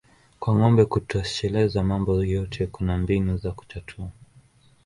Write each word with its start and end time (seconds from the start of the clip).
Kwa 0.39 0.55
ngombe 0.55 0.81
hutosheleza 0.83 1.83
mambo 1.83 2.23
yote 2.25 2.67
kuna 2.67 2.97
mbinu 2.97 3.37
za 3.37 3.51
kutatua 3.51 4.09